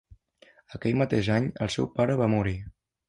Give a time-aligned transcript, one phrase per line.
[0.77, 2.57] Aquell mateix any, el seu pare va morir.